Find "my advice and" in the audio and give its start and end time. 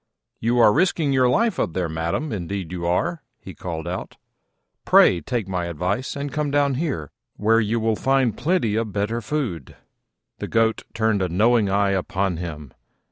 5.47-6.31